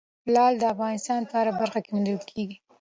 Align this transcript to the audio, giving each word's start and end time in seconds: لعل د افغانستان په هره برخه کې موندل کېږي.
لعل 0.33 0.53
د 0.59 0.63
افغانستان 0.73 1.19
په 1.29 1.33
هره 1.39 1.51
برخه 1.61 1.79
کې 1.83 1.91
موندل 1.95 2.19
کېږي. 2.31 2.57